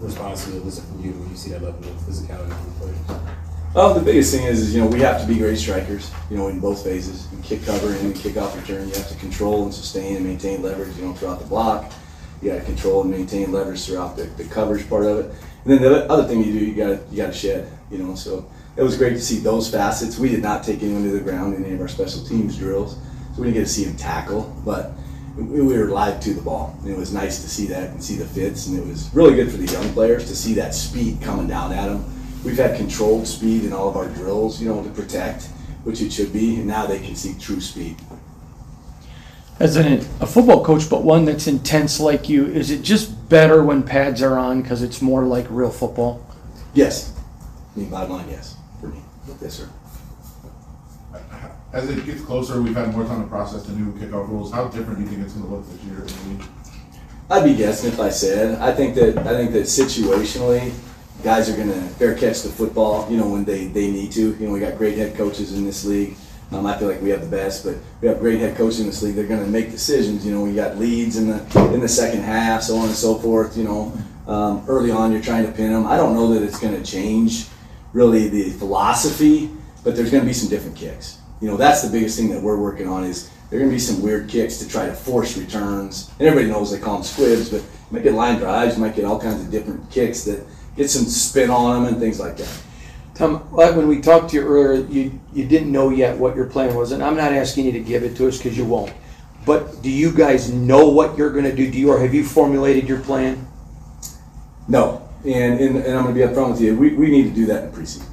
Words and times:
Response 0.00 0.44
to 0.44 0.56
elicit 0.56 0.84
from 0.84 1.04
you 1.04 1.12
when 1.12 1.30
you 1.30 1.36
see 1.36 1.50
that 1.50 1.62
level 1.62 1.80
of 1.80 1.96
physicality 2.02 2.48
from 2.48 2.64
the 2.64 2.94
players? 2.94 3.26
Well, 3.74 3.92
the 3.92 4.00
biggest 4.00 4.34
thing 4.34 4.46
is, 4.46 4.60
is, 4.60 4.74
you 4.74 4.80
know, 4.80 4.86
we 4.86 5.00
have 5.00 5.20
to 5.20 5.26
be 5.26 5.36
great 5.36 5.58
strikers, 5.58 6.10
you 6.30 6.36
know, 6.36 6.48
in 6.48 6.60
both 6.60 6.82
phases. 6.82 7.30
In 7.32 7.42
kick 7.42 7.62
cover 7.64 7.92
and 7.92 8.14
kick 8.14 8.38
off 8.38 8.56
return, 8.56 8.88
you 8.88 8.94
have 8.94 9.08
to 9.08 9.16
control 9.16 9.64
and 9.64 9.74
sustain 9.74 10.16
and 10.16 10.24
maintain 10.24 10.62
leverage, 10.62 10.96
you 10.96 11.04
know, 11.04 11.12
throughout 11.12 11.40
the 11.40 11.46
block. 11.46 11.92
You 12.40 12.52
got 12.52 12.58
to 12.60 12.64
control 12.64 13.02
and 13.02 13.10
maintain 13.10 13.52
leverage 13.52 13.84
throughout 13.84 14.16
the, 14.16 14.24
the 14.24 14.44
coverage 14.44 14.88
part 14.88 15.04
of 15.04 15.18
it. 15.18 15.34
And 15.64 15.72
then 15.74 15.82
the 15.82 16.10
other 16.10 16.26
thing 16.26 16.42
you 16.42 16.52
do, 16.58 16.64
you 16.64 16.74
got 16.74 17.10
you 17.10 17.16
got 17.18 17.26
to 17.26 17.32
shed, 17.32 17.70
you 17.90 17.98
know. 17.98 18.14
So 18.14 18.50
it 18.76 18.82
was 18.82 18.96
great 18.96 19.10
to 19.10 19.20
see 19.20 19.38
those 19.40 19.70
facets. 19.70 20.18
We 20.18 20.28
did 20.28 20.42
not 20.42 20.62
take 20.62 20.82
anyone 20.82 21.02
to 21.02 21.10
the 21.10 21.20
ground 21.20 21.54
in 21.54 21.64
any 21.64 21.74
of 21.74 21.80
our 21.80 21.88
special 21.88 22.24
teams 22.24 22.56
drills. 22.56 22.96
So 23.34 23.42
we 23.42 23.48
didn't 23.48 23.54
get 23.54 23.66
to 23.66 23.72
see 23.72 23.84
him 23.84 23.96
tackle, 23.96 24.54
but 24.64 24.92
we 25.36 25.60
were 25.60 25.86
live 25.86 26.20
to 26.20 26.32
the 26.32 26.40
ball. 26.40 26.76
And 26.82 26.90
it 26.90 26.96
was 26.96 27.12
nice 27.12 27.42
to 27.42 27.48
see 27.48 27.66
that 27.66 27.90
and 27.90 28.02
see 28.02 28.16
the 28.16 28.24
fits. 28.24 28.66
And 28.66 28.78
it 28.78 28.86
was 28.86 29.12
really 29.14 29.34
good 29.34 29.50
for 29.50 29.58
the 29.58 29.70
young 29.70 29.92
players 29.92 30.26
to 30.28 30.36
see 30.36 30.54
that 30.54 30.74
speed 30.74 31.18
coming 31.20 31.46
down 31.46 31.72
at 31.72 31.86
them. 31.86 32.04
We've 32.44 32.56
had 32.56 32.76
controlled 32.76 33.26
speed 33.26 33.64
in 33.64 33.72
all 33.72 33.88
of 33.88 33.96
our 33.96 34.08
drills, 34.08 34.60
you 34.60 34.68
know, 34.68 34.82
to 34.82 34.90
protect, 34.90 35.44
which 35.84 36.00
it 36.00 36.12
should 36.12 36.32
be. 36.32 36.56
And 36.56 36.66
now 36.66 36.86
they 36.86 37.00
can 37.00 37.14
see 37.14 37.34
true 37.38 37.60
speed. 37.60 37.96
As 39.58 39.76
an, 39.76 40.06
a 40.20 40.26
football 40.26 40.64
coach, 40.64 40.88
but 40.88 41.02
one 41.02 41.24
that's 41.24 41.46
intense 41.46 41.98
like 41.98 42.28
you, 42.28 42.46
is 42.46 42.70
it 42.70 42.82
just 42.82 43.28
better 43.28 43.62
when 43.62 43.82
pads 43.82 44.22
are 44.22 44.38
on 44.38 44.62
because 44.62 44.82
it's 44.82 45.00
more 45.00 45.24
like 45.24 45.46
real 45.48 45.70
football? 45.70 46.26
Yes. 46.74 47.18
I 47.74 47.80
mean, 47.80 47.90
bottom 47.90 48.12
line, 48.12 48.28
yes, 48.28 48.56
for 48.80 48.88
me. 48.88 49.00
Yes, 49.40 49.54
sir 49.54 49.68
as 51.76 51.90
it 51.90 52.06
gets 52.06 52.22
closer, 52.22 52.62
we've 52.62 52.74
had 52.74 52.90
more 52.92 53.04
time 53.04 53.22
to 53.22 53.28
process 53.28 53.64
the 53.64 53.72
new 53.74 53.92
kickoff 53.92 54.28
rules. 54.28 54.50
How 54.50 54.66
different 54.68 54.98
do 54.98 55.04
you 55.04 55.10
think 55.10 55.22
it's 55.22 55.34
going 55.34 55.46
to 55.46 55.54
look 55.54 55.66
this 55.70 55.82
year? 55.84 56.06
I'd 57.28 57.44
be 57.44 57.54
guessing 57.54 57.92
if 57.92 58.00
I 58.00 58.08
said. 58.08 58.58
I 58.60 58.72
think 58.72 58.94
that 58.94 59.18
I 59.18 59.36
think 59.36 59.52
that 59.52 59.64
situationally, 59.64 60.72
guys 61.22 61.50
are 61.50 61.56
going 61.56 61.68
to 61.68 61.80
fair 61.96 62.14
catch 62.14 62.42
the 62.42 62.48
football. 62.48 63.10
You 63.10 63.18
know 63.18 63.28
when 63.28 63.44
they 63.44 63.66
they 63.66 63.90
need 63.90 64.12
to. 64.12 64.34
You 64.36 64.46
know 64.46 64.52
we 64.52 64.60
got 64.60 64.78
great 64.78 64.96
head 64.96 65.16
coaches 65.16 65.52
in 65.52 65.66
this 65.66 65.84
league. 65.84 66.16
Um, 66.50 66.64
I 66.64 66.78
feel 66.78 66.88
like 66.88 67.02
we 67.02 67.10
have 67.10 67.20
the 67.20 67.36
best, 67.36 67.64
but 67.64 67.76
we 68.00 68.08
have 68.08 68.20
great 68.20 68.40
head 68.40 68.56
coaches 68.56 68.80
in 68.80 68.86
this 68.86 69.02
league. 69.02 69.14
They're 69.16 69.26
going 69.26 69.44
to 69.44 69.50
make 69.50 69.70
decisions. 69.70 70.24
You 70.24 70.32
know 70.32 70.42
we 70.42 70.54
got 70.54 70.78
leads 70.78 71.18
in 71.18 71.28
the 71.28 71.72
in 71.74 71.80
the 71.80 71.88
second 71.88 72.22
half, 72.22 72.62
so 72.62 72.76
on 72.76 72.86
and 72.86 72.96
so 72.96 73.16
forth. 73.16 73.54
You 73.54 73.64
know 73.64 73.92
um, 74.26 74.64
early 74.66 74.92
on 74.92 75.12
you're 75.12 75.20
trying 75.20 75.44
to 75.44 75.52
pin 75.52 75.72
them. 75.72 75.86
I 75.86 75.98
don't 75.98 76.14
know 76.14 76.32
that 76.32 76.42
it's 76.42 76.58
going 76.58 76.74
to 76.74 76.90
change 76.90 77.48
really 77.92 78.28
the 78.28 78.50
philosophy, 78.50 79.50
but 79.84 79.94
there's 79.94 80.10
going 80.10 80.22
to 80.22 80.26
be 80.26 80.32
some 80.32 80.48
different 80.48 80.76
kicks 80.76 81.18
you 81.40 81.48
know, 81.48 81.56
that's 81.56 81.82
the 81.82 81.90
biggest 81.90 82.18
thing 82.18 82.30
that 82.30 82.40
we're 82.40 82.58
working 82.58 82.88
on 82.88 83.04
is 83.04 83.30
there 83.50 83.58
are 83.58 83.60
going 83.60 83.70
to 83.70 83.76
be 83.76 83.80
some 83.80 84.02
weird 84.02 84.28
kicks 84.28 84.58
to 84.58 84.68
try 84.68 84.86
to 84.86 84.94
force 84.94 85.36
returns. 85.36 86.10
And 86.18 86.26
everybody 86.28 86.50
knows 86.50 86.70
they 86.70 86.78
call 86.78 86.94
them 86.94 87.02
squibs, 87.04 87.50
but 87.50 87.60
you 87.60 87.66
might 87.90 88.02
get 88.02 88.14
line 88.14 88.38
drives, 88.38 88.76
you 88.76 88.82
might 88.82 88.96
get 88.96 89.04
all 89.04 89.20
kinds 89.20 89.42
of 89.42 89.50
different 89.50 89.90
kicks 89.90 90.24
that 90.24 90.44
get 90.76 90.90
some 90.90 91.04
spin 91.04 91.50
on 91.50 91.84
them 91.84 91.92
and 91.92 92.00
things 92.00 92.18
like 92.18 92.36
that. 92.38 92.62
Tom, 93.14 93.38
when 93.52 93.88
we 93.88 94.00
talked 94.00 94.30
to 94.30 94.36
you 94.36 94.42
earlier, 94.42 94.84
you, 94.88 95.18
you 95.32 95.46
didn't 95.46 95.72
know 95.72 95.88
yet 95.88 96.18
what 96.18 96.36
your 96.36 96.46
plan 96.46 96.74
was, 96.74 96.92
and 96.92 97.02
I'm 97.02 97.16
not 97.16 97.32
asking 97.32 97.64
you 97.64 97.72
to 97.72 97.80
give 97.80 98.02
it 98.02 98.14
to 98.16 98.28
us 98.28 98.36
because 98.36 98.58
you 98.58 98.66
won't. 98.66 98.92
But 99.46 99.80
do 99.80 99.88
you 99.88 100.12
guys 100.12 100.52
know 100.52 100.88
what 100.88 101.16
you're 101.16 101.30
going 101.30 101.44
to 101.44 101.54
do? 101.54 101.70
Do 101.70 101.78
you, 101.78 101.90
or 101.90 102.00
have 102.00 102.12
you 102.12 102.24
formulated 102.24 102.86
your 102.88 103.00
plan? 103.00 103.46
No, 104.68 105.08
and 105.24 105.60
and, 105.60 105.76
and 105.76 105.96
I'm 105.96 106.04
going 106.04 106.14
to 106.14 106.26
be 106.26 106.26
upfront 106.26 106.50
with 106.50 106.60
you. 106.60 106.76
We, 106.76 106.94
we 106.94 107.10
need 107.10 107.24
to 107.24 107.30
do 107.34 107.46
that 107.46 107.64
in 107.64 107.70
preseason. 107.70 108.06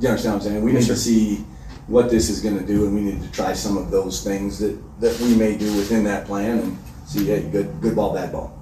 Do 0.00 0.06
you 0.06 0.08
understand 0.08 0.34
what 0.34 0.46
I'm 0.46 0.48
saying? 0.48 0.64
We 0.64 0.72
need 0.72 0.86
to 0.86 0.96
see 0.96 1.44
what 1.86 2.10
this 2.10 2.30
is 2.30 2.40
going 2.40 2.58
to 2.58 2.64
do, 2.64 2.86
and 2.86 2.94
we 2.94 3.00
need 3.00 3.22
to 3.22 3.30
try 3.32 3.52
some 3.52 3.76
of 3.76 3.90
those 3.90 4.22
things 4.22 4.58
that, 4.58 4.78
that 5.00 5.18
we 5.20 5.34
may 5.34 5.56
do 5.56 5.76
within 5.76 6.04
that 6.04 6.26
plan 6.26 6.58
and 6.58 6.78
see, 7.06 7.26
hey, 7.26 7.42
good 7.42 7.80
good 7.80 7.96
ball, 7.96 8.14
bad 8.14 8.32
ball. 8.32 8.58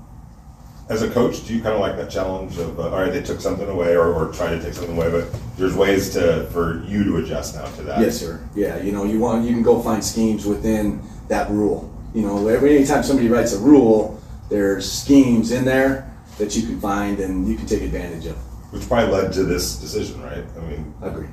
As 0.89 1.03
a 1.03 1.11
coach, 1.11 1.47
do 1.47 1.55
you 1.55 1.63
kind 1.63 1.75
of 1.75 1.81
like 1.81 1.97
that 1.97 2.11
challenge 2.11 2.59
of, 2.59 2.81
uh, 2.81 2.91
all 2.91 2.99
right, 2.99 3.13
they 3.13 3.23
took 3.23 3.41
something 3.41 3.69
away 3.69 3.95
or, 3.95 4.13
or 4.13 4.33
trying 4.33 4.59
to 4.59 4.65
take 4.65 4.75
something 4.75 4.97
away, 4.97 5.09
but 5.09 5.29
there's 5.57 5.77
ways 5.77 6.11
to 6.15 6.49
for 6.51 6.83
you 6.85 7.05
to 7.05 7.19
adjust 7.19 7.55
now 7.55 7.67
to 7.77 7.83
that? 7.83 8.01
Yes, 8.01 8.19
sir. 8.19 8.43
Yeah, 8.57 8.83
you 8.83 8.91
know, 8.91 9.05
you 9.05 9.21
want 9.21 9.45
you 9.45 9.53
can 9.53 9.63
go 9.63 9.81
find 9.81 10.03
schemes 10.03 10.47
within 10.47 11.01
that 11.29 11.49
rule. 11.51 11.95
You 12.13 12.23
know, 12.23 12.49
every 12.49 12.77
anytime 12.77 13.05
somebody 13.05 13.29
writes 13.29 13.53
a 13.53 13.59
rule, 13.59 14.21
there's 14.49 14.91
schemes 14.91 15.53
in 15.53 15.65
there 15.65 16.13
that 16.39 16.57
you 16.57 16.63
can 16.63 16.81
find 16.81 17.21
and 17.21 17.47
you 17.47 17.57
can 17.57 17.67
take 17.67 17.83
advantage 17.83 18.27
of. 18.27 18.37
Which 18.73 18.89
probably 18.89 19.13
led 19.13 19.33
to 19.35 19.45
this 19.45 19.77
decision, 19.77 20.23
right? 20.23 20.45
I 20.57 20.61
mean, 20.61 20.95
I 21.03 21.07
agree. 21.07 21.29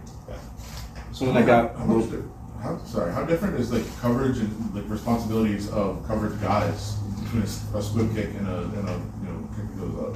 So 1.18 1.26
when 1.26 1.36
I 1.36 1.42
got 1.44 1.76
how 1.76 1.86
much, 1.86 2.12
how, 2.62 2.78
sorry, 2.86 3.12
how 3.12 3.26
different 3.26 3.60
is 3.60 3.72
like 3.72 3.84
coverage 4.00 4.38
and 4.38 4.76
like 4.76 4.88
responsibilities 4.88 5.68
of 5.72 6.06
coverage 6.08 6.40
guys 6.40 6.94
between 7.24 7.42
a, 7.42 7.78
a 7.78 7.82
squib 7.82 8.14
kick 8.14 8.30
and 8.36 8.48
a, 8.48 8.58
and 8.60 8.88
a 8.88 9.02
you 9.24 9.28
know 9.28 10.16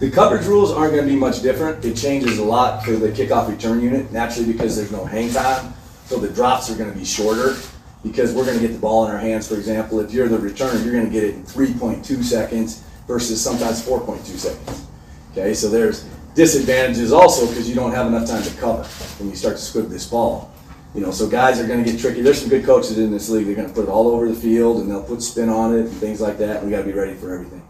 The 0.00 0.10
coverage 0.10 0.44
rules 0.46 0.72
aren't 0.72 0.92
going 0.92 1.06
to 1.06 1.12
be 1.12 1.16
much 1.16 1.40
different. 1.40 1.84
It 1.84 1.96
changes 1.96 2.38
a 2.38 2.44
lot 2.44 2.84
for 2.84 2.96
the 2.96 3.10
kickoff 3.10 3.48
return 3.48 3.80
unit, 3.80 4.10
naturally 4.10 4.52
because 4.52 4.74
there's 4.74 4.90
no 4.90 5.04
hang 5.04 5.30
time. 5.30 5.72
So 6.06 6.18
the 6.18 6.30
drops 6.30 6.68
are 6.68 6.74
going 6.74 6.92
to 6.92 6.98
be 6.98 7.04
shorter 7.04 7.54
because 8.02 8.34
we're 8.34 8.44
going 8.44 8.58
to 8.58 8.66
get 8.66 8.72
the 8.72 8.80
ball 8.80 9.06
in 9.06 9.12
our 9.12 9.20
hands. 9.20 9.46
For 9.46 9.54
example, 9.54 10.00
if 10.00 10.10
you're 10.10 10.26
the 10.26 10.38
returner, 10.38 10.82
you're 10.84 10.94
going 10.94 11.06
to 11.06 11.12
get 11.12 11.22
it 11.22 11.36
in 11.36 11.44
3.2 11.44 12.24
seconds 12.24 12.82
versus 13.06 13.40
sometimes 13.40 13.86
4.2 13.86 14.18
seconds. 14.24 14.84
Okay, 15.30 15.54
so 15.54 15.68
there's 15.68 16.04
disadvantages 16.34 17.12
also 17.12 17.46
because 17.46 17.68
you 17.68 17.74
don't 17.74 17.92
have 17.92 18.06
enough 18.06 18.26
time 18.28 18.42
to 18.42 18.50
cover 18.56 18.82
when 19.18 19.30
you 19.30 19.36
start 19.36 19.56
to 19.56 19.62
squib 19.62 19.88
this 19.88 20.06
ball. 20.06 20.50
You 20.94 21.00
know, 21.00 21.10
so 21.10 21.28
guys 21.28 21.58
are 21.58 21.66
going 21.66 21.82
to 21.82 21.90
get 21.90 22.00
tricky. 22.00 22.22
There's 22.22 22.40
some 22.40 22.48
good 22.48 22.64
coaches 22.64 22.98
in 22.98 23.10
this 23.10 23.28
league. 23.28 23.46
They're 23.46 23.56
going 23.56 23.66
to 23.68 23.74
put 23.74 23.84
it 23.84 23.88
all 23.88 24.08
over 24.08 24.28
the 24.28 24.34
field 24.34 24.80
and 24.80 24.88
they'll 24.90 25.02
put 25.02 25.22
spin 25.22 25.48
on 25.48 25.74
it 25.74 25.80
and 25.86 25.90
things 25.90 26.20
like 26.20 26.38
that. 26.38 26.58
And 26.58 26.66
we 26.66 26.70
got 26.70 26.78
to 26.78 26.84
be 26.84 26.92
ready 26.92 27.14
for 27.14 27.34
everything. 27.34 27.62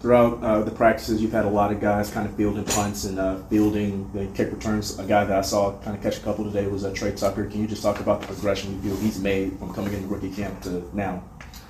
Throughout 0.00 0.44
uh, 0.44 0.62
the 0.62 0.70
practices, 0.70 1.20
you've 1.20 1.32
had 1.32 1.44
a 1.44 1.48
lot 1.50 1.72
of 1.72 1.80
guys 1.80 2.08
kind 2.08 2.28
of 2.28 2.36
fielding 2.36 2.64
punts 2.64 3.02
and 3.02 3.18
uh, 3.18 3.38
fielding 3.50 4.08
the 4.12 4.26
kick 4.28 4.52
returns. 4.52 4.96
A 5.00 5.02
guy 5.02 5.24
that 5.24 5.36
I 5.36 5.40
saw 5.40 5.76
kind 5.80 5.96
of 5.96 6.02
catch 6.04 6.18
a 6.18 6.20
couple 6.20 6.44
today 6.44 6.68
was 6.68 6.84
uh, 6.84 6.92
Tre 6.94 7.10
Tucker. 7.10 7.46
Can 7.46 7.60
you 7.60 7.66
just 7.66 7.82
talk 7.82 7.98
about 7.98 8.20
the 8.20 8.28
progression 8.28 8.72
you 8.74 8.80
feel 8.90 8.96
he's 9.00 9.18
made 9.18 9.58
from 9.58 9.74
coming 9.74 9.92
into 9.92 10.06
rookie 10.06 10.30
camp 10.30 10.62
to 10.62 10.88
now? 10.92 11.24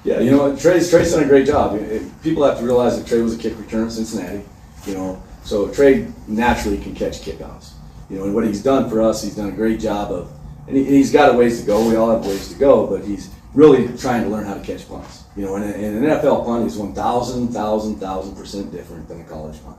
Yeah, 0.05 0.21
you 0.21 0.31
know, 0.31 0.55
Tre's, 0.55 0.91
Tre's 0.91 1.12
done 1.12 1.25
a 1.25 1.27
great 1.27 1.47
job. 1.47 1.75
It- 1.77 1.91
it- 1.91 2.23
people 2.23 2.44
have 2.44 2.59
to 2.59 2.65
realize 2.65 2.99
that 2.99 3.09
Tre 3.09 3.23
was 3.23 3.35
a 3.35 3.39
kick 3.39 3.55
returner 3.55 3.85
in 3.85 3.91
Cincinnati, 3.91 4.44
you 4.87 4.93
know, 4.94 5.23
so 5.49 5.67
Tre 5.67 6.06
naturally 6.27 6.77
can 6.77 6.95
catch 6.95 7.23
kickoffs. 7.23 7.71
You 8.11 8.19
know, 8.19 8.25
and 8.25 8.35
what 8.35 8.47
he's 8.47 8.62
done 8.62 8.91
for 8.91 9.00
us, 9.00 9.23
he's 9.23 9.35
done 9.35 9.49
a 9.49 9.53
great 9.53 9.81
job 9.81 10.12
of, 10.12 10.31
and 10.67 10.77
he, 10.77 10.85
he's 10.85 11.11
got 11.11 11.35
a 11.35 11.39
ways 11.39 11.59
to 11.61 11.67
go. 11.67 11.89
We 11.89 11.97
all 11.97 12.11
have 12.11 12.27
ways 12.27 12.53
to 12.53 12.59
go, 12.59 12.87
but 12.87 13.03
he's 13.03 13.31
really 13.55 13.97
trying 13.97 14.25
to 14.25 14.29
learn 14.29 14.45
how 14.45 14.55
to 14.55 14.61
catch 14.61 14.87
punts. 14.87 15.25
You 15.37 15.47
know, 15.47 15.55
and, 15.55 15.65
and 15.65 16.05
an 16.05 16.05
NFL 16.05 16.45
punt 16.45 16.67
is 16.67 16.77
1,000, 16.77 17.45
1,000, 17.47 17.93
1,000 17.93 18.37
percent 18.37 18.73
different 18.73 19.09
than 19.09 19.23
a 19.23 19.25
college 19.25 19.62
punt. 19.65 19.79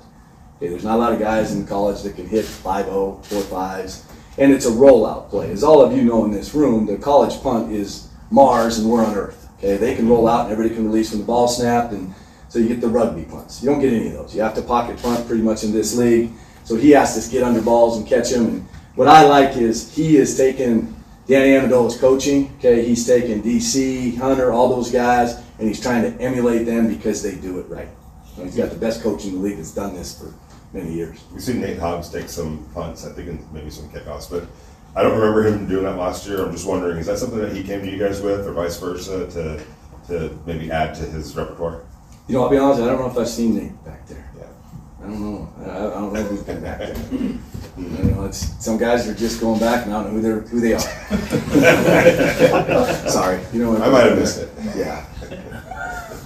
Okay, 0.57 0.69
there's 0.69 0.83
not 0.83 0.95
a 0.95 0.98
lot 0.98 1.13
of 1.13 1.19
guys 1.19 1.54
in 1.54 1.68
college 1.68 2.01
that 2.01 2.15
can 2.15 2.27
hit 2.27 2.45
5-0, 2.45 3.24
4-5s, 3.27 4.06
and 4.39 4.51
it's 4.51 4.65
a 4.65 4.72
rollout 4.72 5.30
play. 5.30 5.51
As 5.51 5.63
all 5.63 5.81
of 5.83 5.95
you 5.95 6.01
know 6.01 6.25
in 6.25 6.31
this 6.31 6.56
room, 6.56 6.88
the 6.88 6.98
college 6.98 7.39
punt 7.44 7.72
is 7.72 8.10
Mars 8.31 8.80
and 8.80 8.89
we're 8.89 9.06
on 9.06 9.15
Earth. 9.15 9.48
Okay, 9.60 9.77
they 9.77 9.94
can 9.94 10.10
roll 10.10 10.27
out 10.27 10.45
and 10.45 10.51
everybody 10.51 10.74
can 10.74 10.86
release 10.86 11.12
when 11.12 11.19
the 11.19 11.27
ball 11.27 11.48
snapped, 11.48 11.94
and 11.94 12.13
so 12.50 12.60
you 12.60 12.68
get 12.68 12.81
the 12.81 12.88
rugby 12.88 13.24
punts. 13.24 13.62
You 13.62 13.69
don't 13.69 13.80
get 13.80 13.94
any 13.94 14.07
of 14.07 14.13
those. 14.13 14.36
You 14.36 14.42
have 14.42 14.56
to 14.56 14.62
pocket 14.62 15.01
punt 15.01 15.25
pretty 15.28 15.44
much 15.44 15.63
in 15.63 15.72
this 15.72 15.96
league. 15.96 16.31
So 16.63 16.75
he 16.75 16.92
has 16.92 17.25
to 17.25 17.31
get 17.31 17.44
under 17.44 17.62
balls 17.62 17.98
and 17.98 18.06
catch 18.06 18.31
them. 18.31 18.46
And 18.48 18.68
what 18.96 19.07
I 19.07 19.24
like 19.24 19.56
is 19.56 19.94
he 19.94 20.18
is 20.18 20.36
taking 20.36 20.94
Danny 21.28 21.51
Amendola's 21.51 21.98
coaching. 21.98 22.54
Okay, 22.57 22.84
he's 22.84 23.06
taking 23.06 23.42
DC, 23.42 24.18
Hunter, 24.18 24.51
all 24.51 24.69
those 24.69 24.92
guys, 24.92 25.36
and 25.60 25.68
he's 25.68 25.80
trying 25.80 26.04
to 26.04 26.22
emulate 26.22 26.66
them 26.66 26.88
because 26.88 27.22
they 27.22 27.36
do 27.36 27.60
it 27.60 27.69
right. 27.69 27.90
So 28.36 28.44
he's 28.44 28.57
got 28.57 28.72
the 28.72 28.78
best 28.78 29.01
coach 29.01 29.25
in 29.25 29.34
the 29.34 29.40
league 29.40 29.57
that's 29.57 29.72
done 29.72 29.94
this 29.94 30.19
for 30.19 30.34
many 30.74 30.94
years. 30.94 31.24
We've 31.31 31.42
seen 31.42 31.62
Nate 31.62 31.80
Hobbs 31.80 32.10
take 32.10 32.30
some 32.30 32.68
punts, 32.74 33.06
I 33.06 33.12
think, 33.12 33.30
and 33.30 33.54
maybe 33.54 33.69
some 33.69 33.90
kickoffs, 33.90 34.30
but 34.30 34.48
I 34.96 35.04
don't 35.04 35.18
remember 35.18 35.44
him 35.44 35.68
doing 35.68 35.84
that 35.84 35.98
last 35.98 36.28
year. 36.28 36.44
I'm 36.44 36.51
just 36.51 36.66
wondering, 36.66 36.98
is 36.98 37.06
that 37.06 37.19
something 37.19 37.40
that 37.40 37.56
he 37.56 37.63
came 37.63 37.81
to 37.81 37.90
you 37.90 38.00
guys 38.00 38.22
with, 38.22 38.48
or 38.48 38.54
vice 38.54 38.78
versa, 38.80 39.30
to 39.31 39.63
to 40.07 40.38
maybe 40.46 40.72
add 40.72 40.96
to 40.96 41.04
his 41.04 41.36
repertoire? 41.36 41.84
You 42.29 42.35
know, 42.35 42.43
I'll 42.43 42.49
be 42.49 42.57
honest. 42.57 42.79
I 42.79 42.85
don't 42.85 42.99
know 42.99 43.09
if 43.09 43.17
I've 43.17 43.27
seen 43.27 43.55
Nate 43.55 43.83
back 43.83 44.05
there. 44.07 44.31
Yeah. 44.37 44.43
I 45.01 45.03
don't 45.07 45.19
know. 45.19 45.51
I, 45.65 45.87
I 45.87 45.99
don't 45.99 46.13
know 46.13 46.21
who's 46.21 46.43
been 46.43 46.61
back 46.61 46.77
there. 46.77 46.95
you 47.11 47.39
know, 48.11 48.25
it's 48.25 48.63
some 48.63 48.77
guys 48.77 49.07
are 49.07 49.15
just 49.15 49.41
going 49.41 49.59
back, 49.59 49.85
and 49.85 49.95
I 49.95 50.03
don't 50.03 50.13
know 50.13 50.19
who 50.19 50.21
they're 50.21 50.41
who 50.41 50.59
they 50.59 50.73
are. 50.73 50.79
Sorry, 53.09 53.41
you 53.51 53.63
know 53.63 53.71
what? 53.71 53.81
I 53.81 53.89
might 53.89 54.05
have 54.05 54.19
missed 54.19 54.41
it. 54.41 54.49
Yeah. 54.75 55.03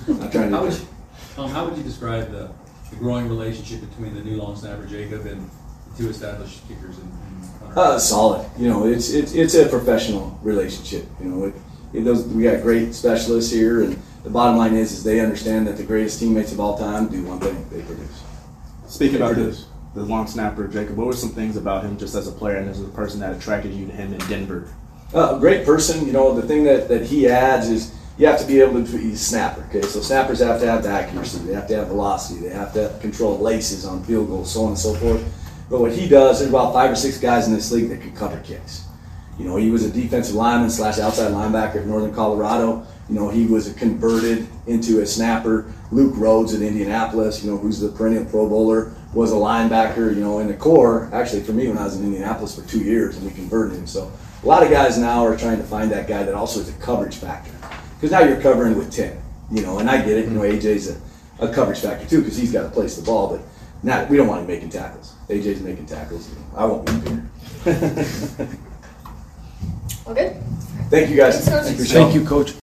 I'm 0.09 0.29
trying 0.29 0.49
to. 0.49 0.57
How 0.57 0.63
would 0.63 0.73
you, 0.73 0.87
Tom, 1.35 1.49
how 1.51 1.65
would 1.69 1.77
you 1.77 1.83
describe 1.83 2.31
the, 2.31 2.51
the 2.89 2.97
growing 2.97 3.29
relationship 3.29 3.79
between 3.89 4.13
the 4.13 4.19
new 4.21 4.35
long 4.35 4.57
snapper 4.57 4.85
Jacob 4.85 5.25
and 5.25 5.49
the 5.91 5.97
two 6.03 6.09
established 6.09 6.67
kickers 6.67 6.97
in, 6.97 7.05
in 7.05 7.77
Uh, 7.77 7.97
solid. 7.97 8.45
You 8.57 8.67
know, 8.67 8.85
it's 8.87 9.09
it's 9.09 9.31
it's 9.33 9.55
a 9.55 9.67
professional 9.69 10.37
relationship. 10.43 11.05
You 11.21 11.29
know, 11.29 11.45
it, 11.45 11.53
it 11.93 12.01
does, 12.01 12.25
we 12.25 12.43
got 12.43 12.61
great 12.61 12.93
specialists 12.93 13.53
here, 13.53 13.83
and 13.83 13.97
the 14.23 14.29
bottom 14.29 14.57
line 14.57 14.73
is, 14.75 14.91
is 14.91 15.03
they 15.03 15.19
understand 15.19 15.67
that 15.67 15.77
the 15.77 15.83
greatest 15.83 16.19
teammates 16.19 16.51
of 16.51 16.59
all 16.59 16.77
time 16.77 17.07
do 17.09 17.23
one 17.23 17.39
thing: 17.39 17.65
they 17.69 17.81
produce. 17.81 18.23
Speaking 18.87 19.17
They 19.19 19.23
about 19.25 19.35
the, 19.35 19.41
produce. 19.43 19.65
the 19.95 20.03
long 20.03 20.27
snapper, 20.27 20.67
Jacob, 20.67 20.95
what 20.97 21.07
were 21.07 21.13
some 21.13 21.29
things 21.31 21.57
about 21.57 21.83
him 21.83 21.97
just 21.97 22.15
as 22.15 22.27
a 22.27 22.31
player 22.31 22.57
and 22.57 22.69
as 22.69 22.79
a 22.81 22.85
person 22.85 23.19
that 23.21 23.35
attracted 23.35 23.73
you 23.73 23.87
to 23.87 23.91
him 23.91 24.13
in 24.13 24.19
Denver? 24.29 24.67
Uh, 25.13 25.35
a 25.35 25.39
great 25.39 25.65
person. 25.65 26.05
You 26.05 26.13
know, 26.13 26.33
the 26.33 26.47
thing 26.47 26.63
that, 26.63 26.87
that 26.89 27.05
he 27.05 27.27
adds 27.27 27.69
is 27.69 27.93
you 28.17 28.27
have 28.27 28.39
to 28.39 28.45
be 28.47 28.59
able 28.61 28.83
to 28.85 28.97
be 28.97 29.13
a 29.13 29.15
snapper. 29.15 29.63
Okay, 29.69 29.81
so 29.81 29.99
snappers 30.01 30.39
have 30.39 30.59
to 30.61 30.67
have 30.67 30.85
accuracy. 30.85 31.39
They 31.39 31.53
have 31.53 31.67
to 31.67 31.75
have 31.75 31.87
velocity. 31.87 32.41
They 32.41 32.49
have 32.53 32.73
to 32.73 32.95
control 33.01 33.37
laces 33.39 33.85
on 33.85 34.03
field 34.03 34.27
goals, 34.27 34.51
so 34.53 34.61
on 34.63 34.69
and 34.69 34.77
so 34.77 34.93
forth. 34.95 35.23
But 35.69 35.81
what 35.81 35.91
he 35.91 36.07
does, 36.07 36.39
there's 36.39 36.49
about 36.49 36.73
five 36.73 36.91
or 36.91 36.95
six 36.95 37.17
guys 37.19 37.47
in 37.47 37.53
this 37.53 37.71
league 37.71 37.89
that 37.89 38.01
can 38.01 38.15
cover 38.15 38.39
kicks. 38.41 38.85
You 39.39 39.45
know, 39.45 39.55
he 39.55 39.71
was 39.71 39.83
a 39.83 39.89
defensive 39.91 40.35
lineman 40.35 40.69
slash 40.69 40.99
outside 40.99 41.31
linebacker 41.31 41.77
at 41.77 41.87
Northern 41.87 42.13
Colorado. 42.13 42.85
You 43.09 43.15
know, 43.15 43.29
he 43.29 43.45
was 43.45 43.71
converted 43.73 44.47
into 44.65 45.01
a 45.01 45.05
snapper. 45.05 45.71
Luke 45.91 46.13
Rhodes 46.15 46.53
at 46.53 46.61
Indianapolis, 46.61 47.43
you 47.43 47.51
know, 47.51 47.57
who's 47.57 47.79
the 47.79 47.89
perennial 47.89 48.25
Pro 48.25 48.47
Bowler, 48.47 48.93
was 49.13 49.31
a 49.31 49.35
linebacker, 49.35 50.13
you 50.15 50.21
know, 50.21 50.39
in 50.39 50.47
the 50.47 50.53
core. 50.53 51.09
Actually, 51.13 51.43
for 51.43 51.51
me, 51.51 51.67
when 51.67 51.77
I 51.77 51.83
was 51.83 51.97
in 51.97 52.05
Indianapolis 52.05 52.57
for 52.57 52.67
two 52.67 52.79
years, 52.79 53.17
and 53.17 53.25
we 53.25 53.31
converted 53.31 53.77
him. 53.77 53.85
So 53.87 54.11
a 54.41 54.47
lot 54.47 54.63
of 54.63 54.69
guys 54.69 54.97
now 54.97 55.25
are 55.25 55.37
trying 55.37 55.57
to 55.57 55.63
find 55.63 55.91
that 55.91 56.07
guy 56.07 56.23
that 56.23 56.33
also 56.33 56.59
is 56.59 56.69
a 56.69 56.73
coverage 56.73 57.15
factor. 57.15 57.51
Because 57.95 58.11
now 58.11 58.21
you're 58.21 58.41
covering 58.41 58.77
with 58.77 58.91
10, 58.91 59.17
you 59.51 59.61
know, 59.61 59.79
and 59.79 59.89
I 59.89 59.97
get 59.97 60.17
it. 60.17 60.25
You 60.25 60.31
know, 60.31 60.41
AJ's 60.41 60.89
a, 60.89 61.01
a 61.39 61.53
coverage 61.53 61.79
factor 61.79 62.07
too 62.07 62.19
because 62.21 62.37
he's 62.37 62.51
got 62.51 62.63
to 62.63 62.69
place 62.69 62.95
the 62.95 63.03
ball, 63.03 63.29
but 63.29 63.41
not, 63.83 64.09
we 64.09 64.17
don't 64.17 64.27
want 64.27 64.41
him 64.41 64.47
making 64.47 64.69
tackles. 64.69 65.13
AJ's 65.29 65.61
making 65.61 65.85
tackles. 65.85 66.33
I 66.55 66.65
won't 66.65 66.85
be 66.85 67.09
here. 67.09 67.29
All 70.05 70.13
good? 70.13 70.35
Thank 70.89 71.09
you 71.09 71.15
guys. 71.15 71.45
Thanks, 71.45 71.49
Coach. 71.49 71.65
Thank 71.65 71.79
you, 71.79 71.85
Sean. 71.85 72.03
Thank 72.03 72.15
you, 72.15 72.25
Coach. 72.25 72.62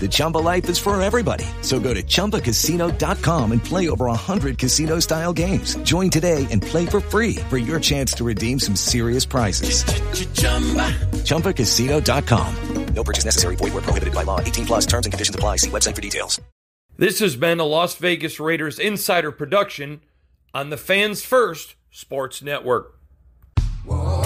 The 0.00 0.08
Chumba 0.08 0.38
life 0.38 0.68
is 0.68 0.78
for 0.78 1.00
everybody. 1.00 1.46
So 1.62 1.80
go 1.80 1.94
to 1.94 2.02
ChumbaCasino.com 2.02 3.52
and 3.52 3.64
play 3.64 3.88
over 3.88 4.04
100 4.06 4.58
casino-style 4.58 5.32
games. 5.32 5.76
Join 5.78 6.10
today 6.10 6.46
and 6.50 6.60
play 6.60 6.84
for 6.84 7.00
free 7.00 7.36
for 7.48 7.56
your 7.56 7.80
chance 7.80 8.12
to 8.14 8.24
redeem 8.24 8.60
some 8.60 8.76
serious 8.76 9.24
prizes. 9.24 9.84
ChumbaCasino.com. 11.24 12.86
No 12.94 13.04
purchase 13.04 13.24
necessary. 13.24 13.56
Void 13.56 13.72
where 13.72 13.82
prohibited 13.82 14.14
by 14.14 14.22
law. 14.22 14.40
18 14.40 14.66
plus 14.66 14.86
terms 14.86 15.06
and 15.06 15.12
conditions 15.12 15.34
apply. 15.34 15.56
See 15.56 15.70
website 15.70 15.94
for 15.94 16.02
details. 16.02 16.40
This 16.98 17.18
has 17.20 17.36
been 17.36 17.60
a 17.60 17.64
Las 17.64 17.94
Vegas 17.96 18.40
Raiders 18.40 18.78
insider 18.78 19.30
production 19.30 20.00
on 20.54 20.70
the 20.70 20.78
Fans 20.78 21.22
First 21.22 21.74
Sports 21.90 22.42
Network. 22.42 22.98
Hey 23.86 24.25